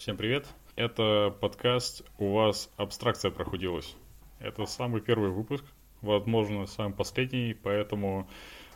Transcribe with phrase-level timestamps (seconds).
[0.00, 0.46] Всем привет.
[0.76, 3.94] Это подкаст «У вас абстракция прохудилась».
[4.38, 5.62] Это самый первый выпуск,
[6.00, 8.26] возможно, самый последний, поэтому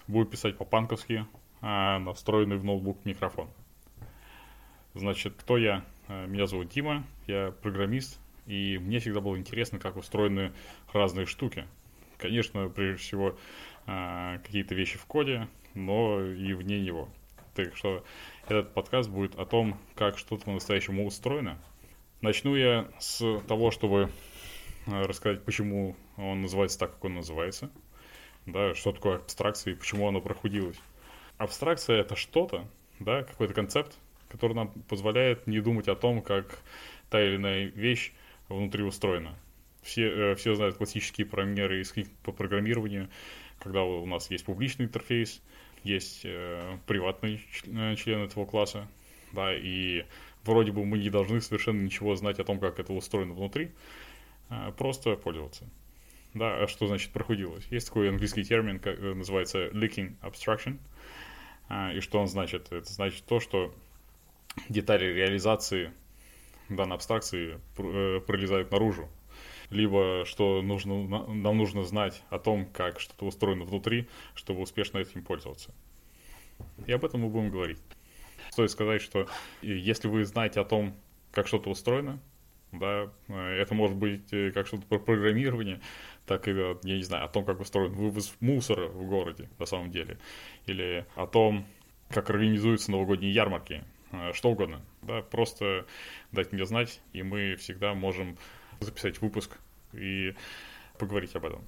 [0.07, 1.25] буду писать по-панковски,
[1.63, 3.49] а настроенный в ноутбук микрофон.
[4.93, 5.83] Значит, кто я?
[6.09, 10.53] А, меня зовут Дима, я программист, и мне всегда было интересно, как устроены
[10.93, 11.67] разные штуки.
[12.19, 13.39] Конечно, прежде всего,
[13.87, 17.09] а, какие-то вещи в коде, но и вне него.
[17.55, 18.05] Так что
[18.49, 21.57] этот подкаст будет о том, как что-то по-настоящему устроено.
[22.21, 24.11] Начну я с того, чтобы
[24.87, 27.71] а, рассказать, почему он называется так, как он называется.
[28.47, 30.79] Да, что такое абстракция и почему оно прохудилось.
[31.39, 32.69] Абстракция это что-то,
[32.99, 33.97] да, какой-то концепт,
[34.29, 36.59] который нам позволяет не думать о том, как
[37.11, 38.13] та или иная вещь
[38.49, 39.39] внутри устроена.
[39.83, 43.09] Все, э, все знают классические примеры из книг по программированию,
[43.61, 45.41] когда у нас есть публичный интерфейс,
[45.85, 48.89] есть э, приватный э, член этого класса,
[49.33, 50.05] да, и
[50.45, 53.71] вроде бы мы не должны совершенно ничего знать о том, как это устроено внутри,
[54.51, 55.65] э, просто пользоваться.
[56.35, 57.65] Да, а что значит проходилось?
[57.71, 60.79] Есть такой английский термин, как, э, называется leaking abstraction,
[61.69, 62.73] э, и что он значит?
[62.73, 63.73] Это значит то, что
[64.69, 65.93] детали реализации
[66.69, 69.09] данной абстракции э, пролезают наружу.
[69.75, 75.23] Либо что нужно, нам нужно знать о том, как что-то устроено внутри, чтобы успешно этим
[75.23, 75.75] пользоваться.
[76.87, 77.79] И об этом мы будем говорить.
[78.51, 79.27] Стоит сказать, что
[79.63, 80.95] если вы знаете о том,
[81.33, 82.21] как что-то устроено,
[82.71, 85.81] да, э, это может быть э, как что-то про программирование,
[86.27, 89.91] так и, я не знаю, о том, как устроен вывоз мусора в городе на самом
[89.91, 90.19] деле,
[90.67, 91.67] или о том,
[92.11, 94.83] как организуются новогодние ярмарки, Э, что угодно.
[95.03, 95.87] Да, просто
[96.33, 98.39] дать мне знать, и мы всегда можем
[98.81, 99.59] записать выпуск
[99.97, 100.35] и
[100.99, 101.65] поговорить об этом.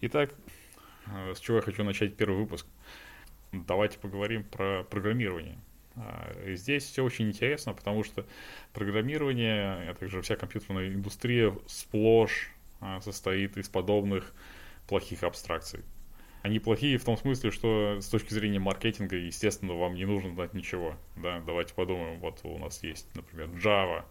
[0.00, 0.34] Итак,
[1.06, 2.66] э, с чего я хочу начать первый выпуск?
[3.52, 5.58] Давайте поговорим про программирование.
[5.96, 8.26] Э, здесь все очень интересно, потому что
[8.72, 12.52] программирование, а также вся компьютерная индустрия сплошь
[13.02, 14.32] состоит из подобных
[14.88, 15.84] плохих абстракций.
[16.42, 20.54] Они плохие в том смысле, что с точки зрения маркетинга, естественно, вам не нужно знать
[20.54, 20.96] ничего.
[21.16, 21.40] Да?
[21.40, 24.04] Давайте подумаем, вот у нас есть, например, Java,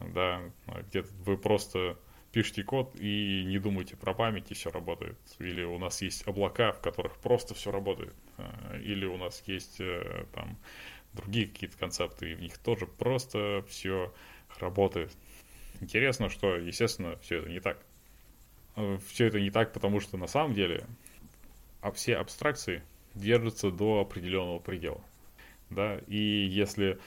[0.00, 0.40] да,
[0.88, 1.98] где вы просто
[2.32, 5.18] пишете код и не думаете про память, и все работает.
[5.38, 8.14] Или у нас есть облака, в которых просто все работает.
[8.36, 10.58] А, или у нас есть э, там
[11.12, 14.12] другие какие-то концепты, и в них тоже просто все
[14.58, 15.12] работает.
[15.80, 17.78] Интересно, что, естественно, все это не так.
[18.76, 20.86] Э, все это не так, потому что на самом деле
[21.80, 22.82] а все абстракции
[23.14, 25.00] держатся до определенного предела.
[25.70, 25.98] Да?
[26.08, 26.98] И если,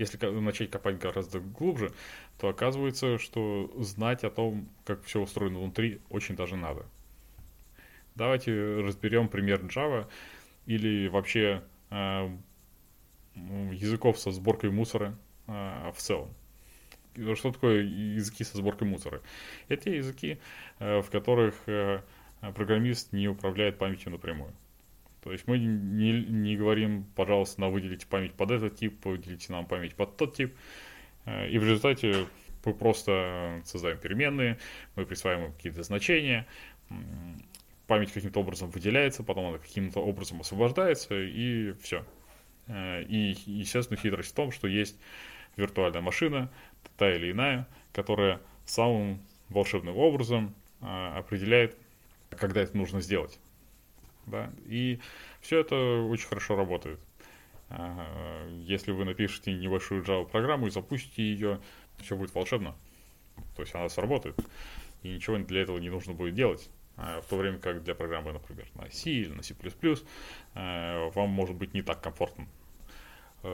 [0.00, 1.92] если начать копать гораздо глубже,
[2.38, 6.86] то оказывается, что знать о том, как все устроено внутри, очень даже надо.
[8.14, 10.08] Давайте разберем пример Java
[10.66, 12.36] или вообще э,
[13.34, 15.16] языков со сборкой мусора
[15.46, 16.30] э, в целом.
[17.34, 19.20] Что такое языки со сборкой мусора?
[19.68, 20.38] Это языки,
[20.78, 22.00] э, в которых э,
[22.40, 24.52] программист не управляет памятью напрямую.
[25.22, 29.66] То есть мы не, не говорим, пожалуйста, нам выделите память под этот тип, выделите нам
[29.66, 30.54] память под тот тип.
[31.26, 32.26] Э, и в результате
[32.64, 34.58] мы просто создаем переменные,
[34.96, 36.46] мы присваиваем какие-то значения,
[37.86, 42.04] память каким-то образом выделяется, потом она каким-то образом освобождается, и все.
[42.66, 44.98] Э, и, естественно, хитрость в том, что есть
[45.56, 46.50] виртуальная машина,
[46.96, 51.76] та или иная, которая самым волшебным образом э, определяет
[52.36, 53.38] когда это нужно сделать.
[54.26, 54.50] Да?
[54.66, 55.00] И
[55.40, 57.00] все это очень хорошо работает.
[58.48, 61.60] Если вы напишете небольшую Java-программу и запустите ее,
[61.98, 62.74] все будет волшебно.
[63.54, 64.36] То есть она сработает.
[65.02, 66.68] И ничего для этого не нужно будет делать.
[66.96, 71.30] А в то время как для программы, например, на C или на C++, э, вам
[71.30, 72.46] может быть не так комфортно.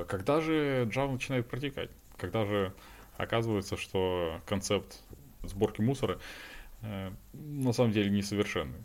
[0.09, 1.91] Когда же Java начинает протекать?
[2.17, 2.73] Когда же
[3.17, 5.01] оказывается, что концепт
[5.45, 6.19] сборки мусора
[7.33, 8.83] на самом деле несовершенный.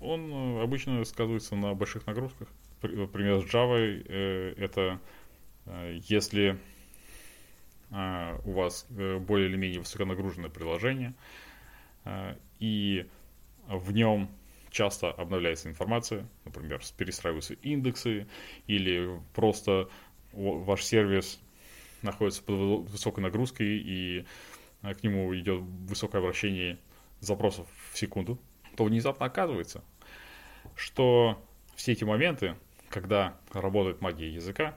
[0.00, 2.48] Он э, обычно сказывается на больших нагрузках.
[2.82, 5.00] Например, с Java э, это
[6.08, 6.58] если
[8.44, 11.14] у вас более или менее высоконагруженное приложение,
[12.58, 13.06] и
[13.66, 14.28] в нем
[14.70, 18.26] часто обновляется информация, например, перестраиваются индексы,
[18.66, 19.88] или просто
[20.32, 21.40] ваш сервис
[22.02, 24.26] находится под высокой нагрузкой, и
[24.82, 26.78] к нему идет высокое обращение
[27.20, 28.38] запросов в секунду,
[28.78, 29.82] то внезапно оказывается,
[30.76, 31.44] что
[31.74, 32.54] все эти моменты,
[32.90, 34.76] когда работает магия языка,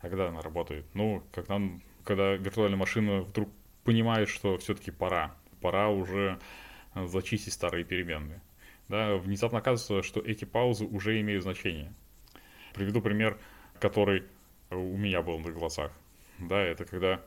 [0.00, 1.60] когда она работает, ну, когда,
[2.04, 3.48] когда виртуальная машина вдруг
[3.82, 6.38] понимает, что все-таки пора, пора уже
[6.94, 8.40] зачистить старые переменные.
[8.86, 11.92] Да, внезапно оказывается, что эти паузы уже имеют значение.
[12.72, 13.36] Приведу пример,
[13.80, 14.22] который
[14.70, 15.90] у меня был на глазах.
[16.38, 17.20] Да, это когда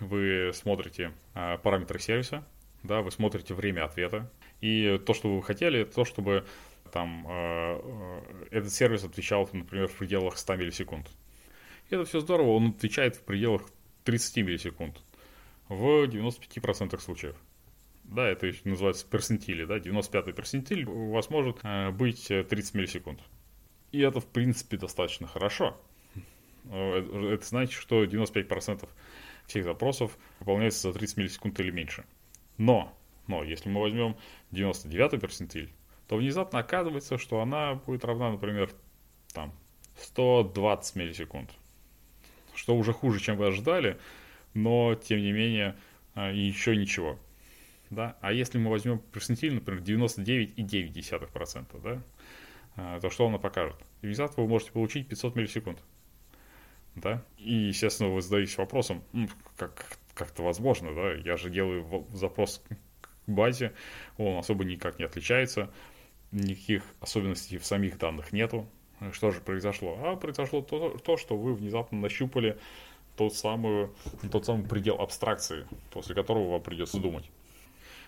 [0.00, 2.44] вы смотрите а, параметры сервиса,
[2.82, 4.28] да, вы смотрите время ответа,
[4.64, 6.46] и то, что вы хотели, это то, чтобы
[6.90, 11.06] там э, этот сервис отвечал, например, в пределах 100 миллисекунд.
[11.90, 13.62] И это все здорово, он отвечает в пределах
[14.04, 15.02] 30 миллисекунд
[15.68, 17.36] в 95% случаев.
[18.04, 23.20] Да, это называется персентили, да, 95-й персентиль у вас может э, быть 30 миллисекунд.
[23.92, 25.78] И это, в принципе, достаточно хорошо.
[26.70, 28.88] Э, это значит, что 95%
[29.46, 32.06] всех запросов выполняется за 30 миллисекунд или меньше.
[32.56, 34.16] Но, но если мы возьмем
[34.52, 35.72] 99-й персентиль,
[36.08, 38.70] то внезапно оказывается, что она будет равна, например,
[39.32, 39.52] там,
[39.96, 41.50] 120 миллисекунд.
[42.54, 43.98] Что уже хуже, чем вы ожидали,
[44.52, 45.76] но, тем не менее,
[46.14, 47.18] а, еще ничего.
[47.90, 48.16] Да?
[48.20, 52.02] А если мы возьмем персентиль, например, 99,9%, да,
[52.76, 53.76] а, то что она покажет?
[54.02, 55.78] Внезапно вы можете получить 500 миллисекунд.
[56.94, 57.24] Да?
[57.38, 59.02] И, естественно, вы задаетесь вопросом,
[59.56, 61.14] как, как это возможно, да?
[61.14, 62.62] Я же делаю запрос
[63.26, 63.72] базе,
[64.18, 65.70] он особо никак не отличается
[66.32, 68.66] никаких особенностей в самих данных нету.
[69.12, 69.98] Что же произошло?
[70.02, 72.58] А произошло то, то что вы внезапно нащупали
[73.16, 73.88] тот самый,
[74.30, 77.30] тот самый предел абстракции, после которого вам придется думать.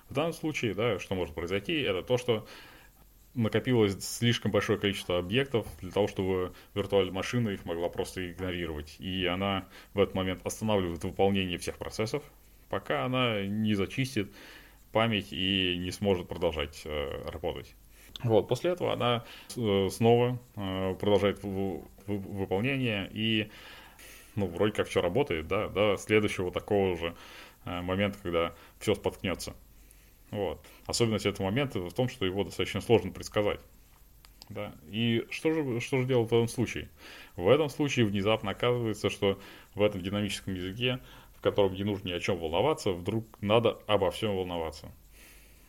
[0.08, 2.46] В данном случае, да, что может произойти, это то, что
[3.34, 8.96] накопилось слишком большое количество объектов для того, чтобы виртуальная машина их могла просто игнорировать.
[8.98, 12.22] И она в этот момент останавливает выполнение всех процессов,
[12.68, 14.32] пока она не зачистит
[14.96, 17.74] память и не сможет продолжать э, работать.
[18.24, 23.50] Вот, после этого она э, снова э, продолжает выполнение и,
[24.36, 27.14] ну, вроде как все работает, да, до следующего такого же
[27.66, 29.54] момента, когда все споткнется.
[30.30, 30.64] Вот.
[30.86, 33.60] Особенность этого момента в том, что его достаточно сложно предсказать.
[34.48, 34.72] Да.
[34.88, 36.88] И что же, что же делать в этом случае?
[37.34, 39.38] В этом случае внезапно оказывается, что
[39.74, 41.00] в этом динамическом языке,
[41.50, 44.90] котором не нужно ни о чем волноваться, вдруг надо обо всем волноваться.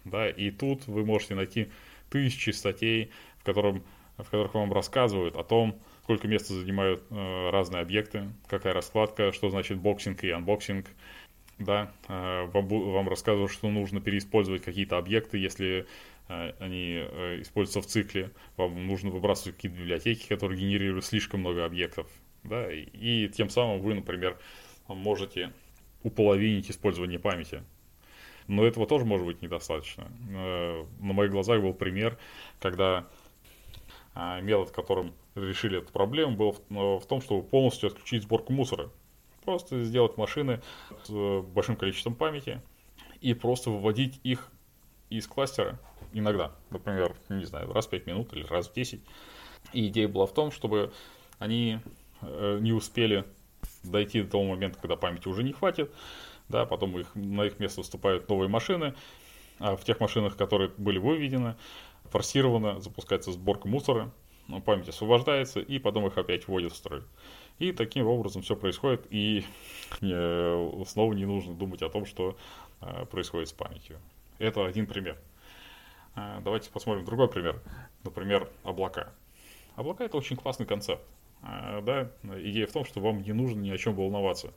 [0.06, 1.69] Да, и тут вы можете найти
[2.09, 3.83] тысячи статей, в, котором,
[4.18, 9.50] в которых вам рассказывают о том, сколько места занимают э, разные объекты, какая раскладка, что
[9.50, 10.88] значит boxing и unboxing.
[11.59, 15.85] Да, э, вам, вам рассказывают, что нужно переиспользовать какие-то объекты, если
[16.29, 18.31] э, они э, используются в цикле.
[18.56, 22.07] Вам нужно выбрасывать какие-то библиотеки, которые генерируют слишком много объектов.
[22.44, 24.38] Да, и, и тем самым вы, например,
[24.88, 25.51] можете
[26.03, 27.63] уполовинить использование памяти.
[28.47, 30.07] Но этого тоже может быть недостаточно.
[30.29, 32.17] Э, на моих глазах был пример,
[32.59, 33.07] когда
[34.19, 38.89] а, метод, которым решили эту проблему, был в том, чтобы полностью отключить сборку мусора.
[39.45, 40.61] Просто сделать машины
[41.03, 42.61] с э, большим количеством памяти
[43.21, 44.51] и просто выводить их
[45.09, 45.79] из кластера
[46.13, 46.51] иногда.
[46.71, 49.01] Например, не знаю, раз в 5 минут или раз в 10.
[49.73, 50.91] И идея была в том, чтобы
[51.38, 51.79] они
[52.21, 53.23] э, не успели
[53.83, 55.94] дойти до того момента, когда памяти уже не хватит,
[56.50, 58.94] да, потом их, на их место вступают новые машины,
[59.59, 61.56] а в тех машинах, которые были выведены,
[62.09, 64.12] форсированно запускается сборка мусора,
[64.47, 67.03] ну, память освобождается, и потом их опять вводят в строй.
[67.59, 69.44] И таким образом все происходит, и
[70.01, 72.38] э, снова не нужно думать о том, что
[72.81, 73.97] э, происходит с памятью.
[74.38, 75.18] Это один пример.
[76.15, 77.62] Э, давайте посмотрим другой пример.
[78.03, 79.12] Например, облака.
[79.75, 81.03] Облака это очень классный концепт.
[81.42, 84.54] Да, идея в том, что вам не нужно ни о чем волноваться.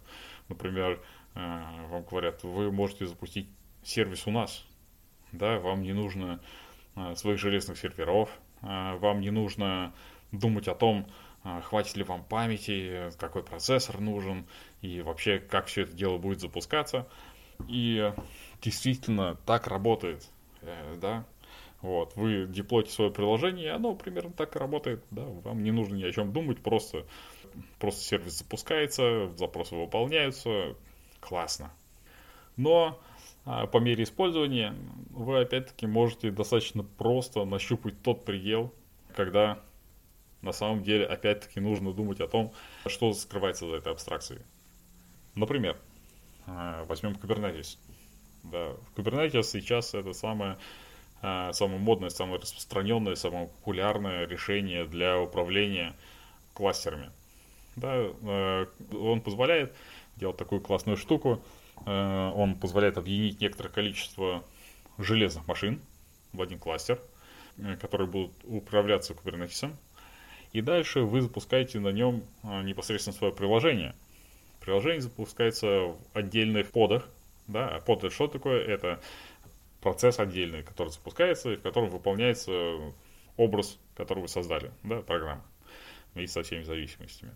[0.49, 1.01] Например,
[1.35, 3.49] а, вам говорят, вы можете запустить
[3.83, 4.65] сервис у нас,
[5.33, 6.41] да, вам не нужно
[6.97, 8.31] а, своих железных серверов,
[8.63, 9.95] а, вам не нужно
[10.33, 11.07] думать о том,
[11.63, 14.47] хватит ли вам памяти, какой процессор нужен
[14.83, 17.09] и вообще как все это дело будет запускаться.
[17.67, 18.13] И
[18.61, 20.29] действительно так работает,
[20.61, 21.25] э, да.
[21.83, 26.05] Вот, вы деплоите свое приложение, оно примерно так и работает, да, вам не нужно ни
[26.05, 27.07] о чем думать, просто,
[27.79, 30.77] просто сервис запускается, запросы выполняются,
[31.21, 31.73] классно.
[32.59, 33.01] Но
[33.47, 34.75] а, по мере использования
[35.11, 38.75] вы опять-таки можете достаточно просто нащупать тот предел,
[39.17, 39.59] когда
[40.43, 42.53] на самом деле опять-таки нужно думать о том,
[42.87, 44.43] что скрывается за этой абстракцией.
[45.35, 45.79] Например,
[46.47, 47.79] а, возьмем Kubernetes.
[48.45, 50.59] Да, Kubernetes сейчас это самое,
[51.21, 55.95] самое модное, самое распространенное, самое популярное решение для управления
[56.55, 57.11] кластерами.
[57.77, 59.75] Да, он позволяет
[60.17, 61.43] делать такую классную штуку.
[61.87, 64.45] Э, он позволяет объединить некоторое количество
[64.99, 65.81] железных машин
[66.33, 67.01] в один кластер,
[67.59, 69.73] э, которые будут управляться Kubernetes.
[70.53, 73.95] И дальше вы запускаете на нем э, непосредственно свое приложение.
[74.61, 77.09] Приложение запускается в отдельных подах.
[77.47, 77.69] Да?
[77.69, 78.63] А под это что такое?
[78.63, 79.01] Это
[79.81, 82.93] процесс отдельный, который запускается и в котором выполняется
[83.37, 85.45] образ, который вы создали, да, программа,
[86.15, 87.35] и со всеми зависимостями.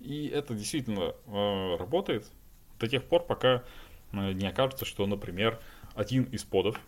[0.00, 2.30] И это действительно э, работает
[2.78, 3.64] до тех пор, пока
[4.12, 5.58] э, не окажется, что, например,
[5.94, 6.78] один из подов,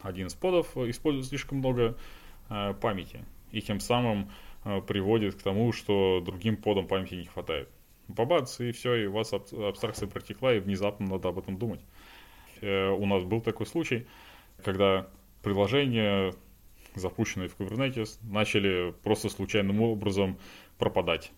[0.00, 1.96] один из подов использует слишком много
[2.50, 4.30] э, памяти, и тем самым
[4.64, 7.68] э, приводит к тому, что другим подам памяти не хватает.
[8.14, 11.80] Побац, и все, и у вас абстракция протекла, и внезапно надо об этом думать.
[12.62, 14.06] Э, у нас был такой случай,
[14.64, 15.08] когда
[15.42, 16.32] приложения,
[16.94, 20.38] запущенные в Kubernetes, начали просто случайным образом
[20.78, 21.32] пропадать.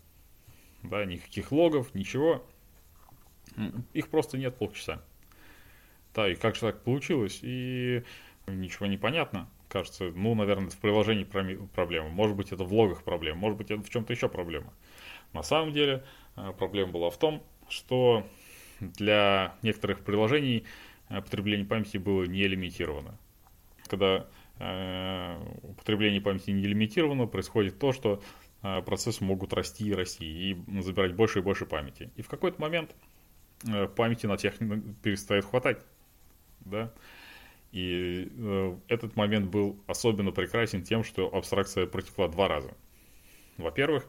[0.83, 2.45] Да, никаких логов, ничего.
[3.95, 5.03] Их просто нет полчаса.
[6.15, 7.41] Да, и как же так получилось?
[7.43, 8.03] И
[8.47, 9.49] ничего не понятно.
[9.69, 12.09] Кажется, ну, наверное, в приложении проблема.
[12.11, 13.39] Может быть, это в логах проблема.
[13.39, 14.73] Может быть, это в чем-то еще проблема.
[15.33, 16.05] На самом деле,
[16.37, 18.27] э, проблема была в том, что
[18.81, 20.65] для некоторых приложений
[21.09, 23.19] потребление памяти было не лимитировано.
[23.87, 24.27] Когда
[24.59, 28.23] э, употребление памяти не лимитировано, происходит то, что
[28.63, 32.11] э, процессы могут расти и расти, и забирать больше и больше памяти.
[32.17, 32.95] И в какой-то момент
[33.67, 34.57] э, памяти на тех
[35.03, 35.85] перестает хватать.
[36.61, 36.93] Да?
[37.75, 42.73] И э, этот момент был особенно прекрасен тем, что абстракция протекла два раза.
[43.57, 44.07] Во-первых,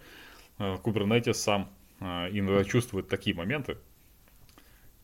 [0.60, 3.78] э, Kubernetes сам э, иногда чувствует такие моменты,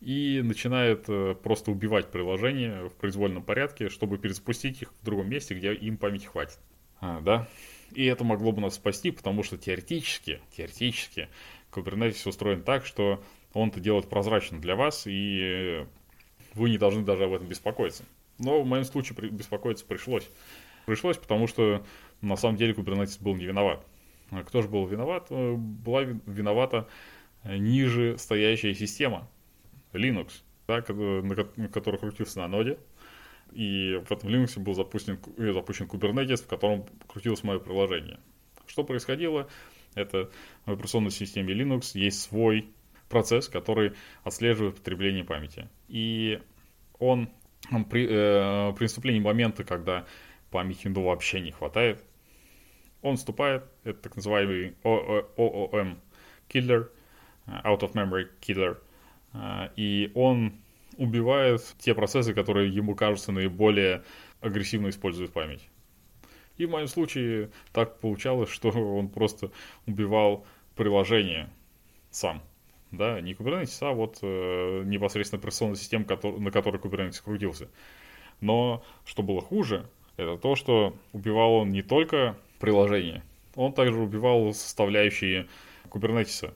[0.02, 5.54] и начинает э, просто убивать приложения в произвольном порядке, чтобы перезапустить их в другом месте,
[5.54, 6.58] где им памяти хватит.
[7.00, 7.48] А, да?
[7.94, 11.28] И это могло бы нас спасти, потому что теоретически, теоретически
[11.70, 13.22] Kubernetes устроен так, что
[13.54, 15.86] он это делает прозрачно для вас, и
[16.54, 18.04] вы не должны даже об этом беспокоиться.
[18.38, 20.28] Но в моем случае беспокоиться пришлось.
[20.84, 21.86] Пришлось, потому что
[22.22, 23.86] на самом деле Kubernetes был не виноват.
[24.30, 25.26] А кто же был виноват?
[25.30, 26.88] Э, была виновата
[27.44, 29.28] ниже стоящая система,
[29.92, 32.78] Linux, да, на который крутился на ноде.
[33.52, 38.18] И в этом Linux был запущен, э, запущен Kubernetes, в котором крутилось мое приложение.
[38.66, 39.48] Что происходило?
[39.94, 40.30] Это
[40.64, 42.70] в операционной системе Linux есть свой
[43.10, 43.92] процесс, который
[44.24, 45.68] отслеживает потребление памяти.
[45.88, 46.40] И
[46.98, 47.28] он
[47.90, 50.06] при, э, при наступлении момента, когда
[50.50, 52.02] памяти ну, вообще не хватает,
[53.02, 55.98] он вступает, это так называемый OOM
[56.48, 56.88] killer,
[57.46, 58.78] э, out of memory killer–
[59.76, 60.52] и он
[60.96, 64.02] убивает те процессы, которые ему кажутся наиболее
[64.40, 65.68] агрессивно используют память.
[66.58, 69.50] И в моем случае так получалось, что он просто
[69.86, 70.46] убивал
[70.76, 71.50] приложение
[72.10, 72.42] сам.
[72.90, 77.70] Да, не Kubernetes, а вот э, непосредственно операционная система, который, на которой Kubernetes крутился.
[78.42, 83.22] Но что было хуже, это то, что убивал он не только приложение,
[83.54, 85.48] он также убивал составляющие
[85.88, 86.52] Kubernetes.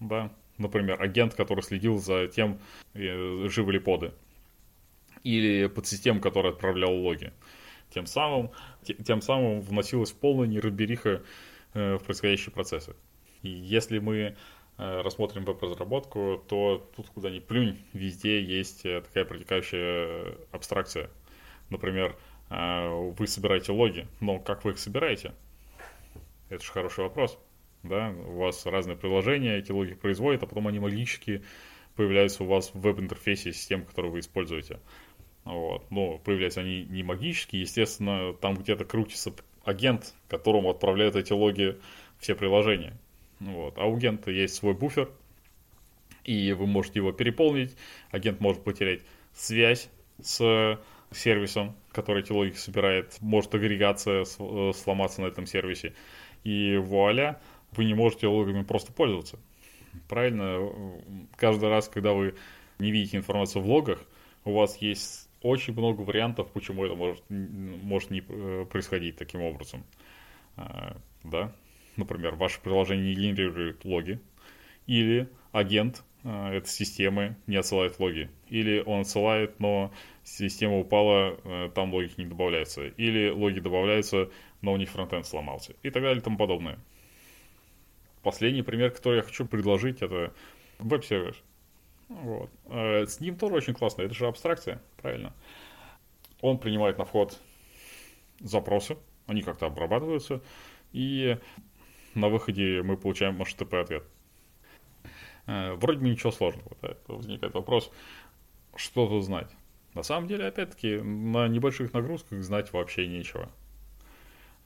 [0.00, 2.58] Да, например, агент, который следил за тем,
[2.94, 4.12] э, живы ли поды,
[5.22, 7.32] или подсистема, которая отправляла логи.
[7.90, 8.50] Тем самым,
[9.04, 11.22] тем самым вносилась полная неразбериха
[11.74, 12.94] э, в происходящие процессы.
[13.42, 14.16] И если мы
[14.78, 21.10] э, рассмотрим веб-разработку, то тут куда ни плюнь, везде есть такая протекающая абстракция.
[21.70, 22.16] Например,
[22.50, 25.32] вы собираете логи, но как вы их собираете?
[26.50, 27.38] Это же хороший вопрос
[27.84, 31.42] да, у вас разные приложения, эти логи производят, а потом они магически
[31.96, 34.80] появляются у вас в веб-интерфейсе системы, которую вы используете.
[35.44, 35.90] Вот.
[35.90, 39.32] Но появляются они не магически, естественно, там где-то крутится
[39.64, 41.78] агент, которому отправляют эти логи
[42.18, 42.98] все приложения.
[43.40, 43.78] Вот.
[43.78, 45.10] А у агента есть свой буфер,
[46.24, 47.76] и вы можете его переполнить.
[48.10, 49.02] Агент может потерять
[49.34, 49.90] связь
[50.22, 50.80] с
[51.12, 55.94] сервисом, который эти логи собирает, может агрегация э, сломаться на этом сервисе.
[56.42, 57.40] И вуаля,
[57.76, 59.38] вы не можете логами просто пользоваться.
[60.08, 60.70] Правильно?
[61.36, 62.34] Каждый раз, когда вы
[62.78, 64.00] не видите информацию в логах,
[64.44, 69.84] у вас есть очень много вариантов, почему это может, может не э, происходить таким образом.
[70.56, 71.52] А, да?
[71.96, 74.20] Например, ваше приложение не генерирует логи,
[74.86, 79.92] или агент а, этой системы не отсылает логи, или он отсылает, но
[80.24, 84.30] система упала, э, там логики не добавляются, или логи добавляются,
[84.62, 86.78] но у них фронтенд сломался, и так далее и тому подобное.
[88.24, 90.32] Последний пример, который я хочу предложить, это
[90.78, 91.36] веб-сервис.
[92.08, 92.50] Вот.
[92.66, 94.02] Э, с ним тоже очень классно.
[94.02, 95.34] Это же абстракция, правильно?
[96.40, 97.38] Он принимает на вход
[98.40, 100.42] запросы, они как-то обрабатываются,
[100.92, 101.38] и
[102.14, 104.04] на выходе мы получаем HTTP ответ.
[105.46, 106.76] Э, вроде бы ничего сложного.
[106.80, 106.96] Да?
[107.08, 107.90] Возникает вопрос,
[108.74, 109.54] что тут знать.
[109.92, 113.50] На самом деле, опять-таки, на небольших нагрузках знать вообще нечего.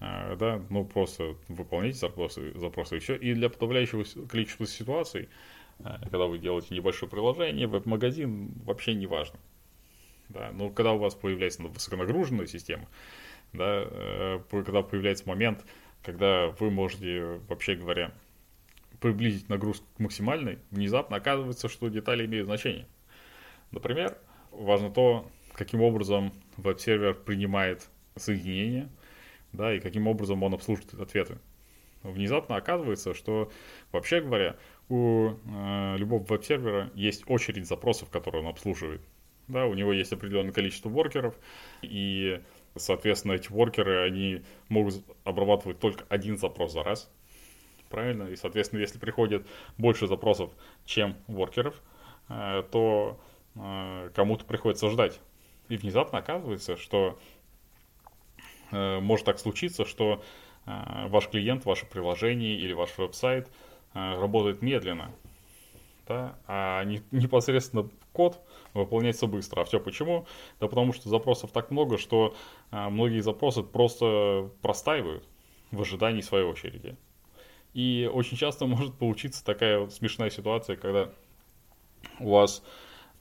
[0.00, 3.16] А, да, ну просто выполняйте запросы, запросы и все.
[3.16, 5.28] И для подавляющего количества ситуаций,
[5.80, 9.38] а, когда вы делаете небольшое приложение, веб-магазин, вообще не важно.
[10.28, 12.86] Да, но когда у вас появляется высоконагруженная система,
[13.52, 15.64] да, э, когда появляется момент,
[16.02, 18.12] когда вы можете, вообще говоря,
[19.00, 22.86] приблизить нагрузку к максимальной, внезапно оказывается, что детали имеют значение.
[23.70, 24.18] Например,
[24.50, 28.88] важно то, каким образом веб-сервер принимает соединение,
[29.52, 31.38] да, и каким образом он обслуживает ответы.
[32.02, 33.50] Внезапно оказывается, что,
[33.90, 34.56] вообще говоря,
[34.88, 39.02] у э, любого веб-сервера есть очередь запросов, которые он обслуживает.
[39.48, 41.34] Да, у него есть определенное количество воркеров,
[41.82, 42.40] и,
[42.76, 47.10] соответственно, эти воркеры, они могут обрабатывать только один запрос за раз.
[47.88, 48.24] Правильно?
[48.24, 49.46] И, соответственно, если приходит
[49.78, 50.50] больше запросов,
[50.84, 51.82] чем воркеров,
[52.28, 53.18] э, то
[53.56, 55.20] э, кому-то приходится ждать.
[55.68, 57.18] И внезапно оказывается, что
[58.70, 60.22] может так случиться, что
[60.66, 63.50] ваш клиент, ваше приложение или ваш веб-сайт
[63.94, 65.10] работает медленно,
[66.06, 68.40] да, а не, непосредственно код
[68.74, 69.62] выполняется быстро.
[69.62, 70.26] А все почему?
[70.60, 72.34] Да потому что запросов так много, что
[72.70, 75.26] многие запросы просто простаивают
[75.70, 76.96] в ожидании своей очереди.
[77.74, 81.10] И очень часто может получиться такая смешная ситуация, когда
[82.18, 82.62] у вас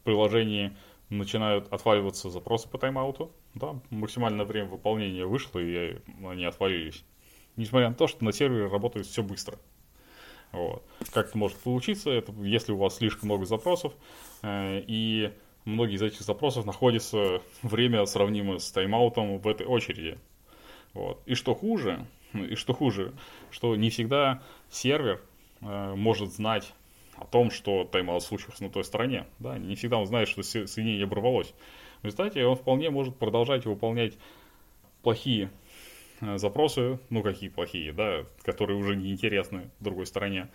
[0.01, 0.75] в приложении
[1.09, 7.03] начинают отваливаться запросы по тайм-ауту, да, максимальное время выполнения вышло, и они отвалились.
[7.55, 9.57] Несмотря на то, что на сервере работает все быстро.
[10.51, 10.83] Вот.
[11.11, 13.93] Как это может получиться, это если у вас слишком много запросов,
[14.43, 15.33] э, и
[15.65, 20.17] многие из этих запросов находятся время сравнимое с тайм-аутом в этой очереди.
[20.93, 21.21] Вот.
[21.25, 23.13] И что хуже, и что хуже,
[23.51, 25.21] что не всегда сервер
[25.61, 26.73] э, может знать
[27.17, 29.25] о том, что тайм-аут случился на той стороне.
[29.39, 29.57] Да?
[29.57, 31.53] Не всегда он знает, что соединение оборвалось.
[32.01, 34.17] В результате он вполне может продолжать выполнять
[35.01, 35.49] плохие
[36.21, 40.49] э, запросы, ну какие плохие, да, которые уже не интересны другой стороне.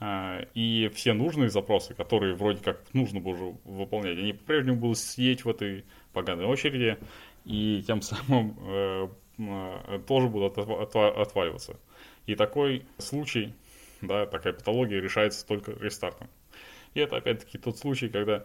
[0.00, 4.98] Э, и все нужные запросы, которые вроде как нужно было уже выполнять, они по-прежнему будут
[4.98, 6.98] сидеть в этой поганой очереди,
[7.44, 9.08] и тем самым э,
[9.38, 11.76] Э, тоже будут отваливаться.
[12.26, 13.52] И такой случай,
[14.06, 16.28] да, такая патология решается только рестартом.
[16.94, 18.44] И это опять-таки тот случай, когда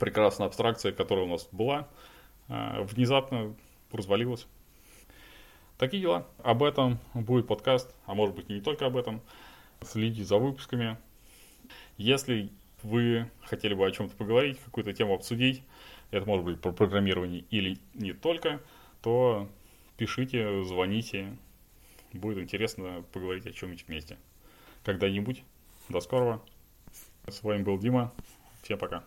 [0.00, 1.88] прекрасная абстракция, которая у нас была,
[2.48, 3.54] э, внезапно
[3.92, 4.46] развалилась.
[5.78, 6.26] Такие дела.
[6.42, 9.20] Об этом будет подкаст, а может быть и не только об этом.
[9.82, 10.96] Следите за выпусками.
[11.96, 12.50] Если
[12.82, 15.62] вы хотели бы о чем-то поговорить, какую-то тему обсудить,
[16.10, 18.60] это может быть про программирование или не только,
[19.02, 19.48] то
[19.96, 21.36] пишите, звоните.
[22.12, 24.16] Будет интересно поговорить о чем-нибудь вместе.
[24.84, 25.42] Когда-нибудь.
[25.88, 26.40] До скорого.
[27.26, 28.12] С вами был Дима.
[28.62, 29.02] Всем пока.